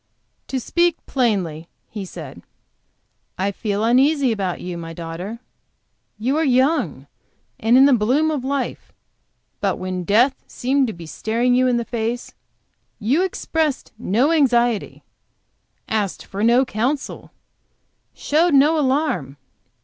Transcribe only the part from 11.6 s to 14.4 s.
in the face, you expressed no